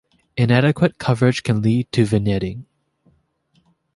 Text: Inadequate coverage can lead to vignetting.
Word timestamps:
Inadequate 0.35 0.97
coverage 0.97 1.43
can 1.43 1.61
lead 1.61 1.91
to 1.91 2.05
vignetting. 2.05 2.65